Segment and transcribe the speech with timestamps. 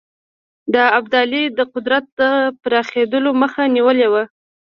[0.73, 2.07] د ابدالي د قدرت
[2.61, 4.23] پراخېدلو مخه نیولې وه.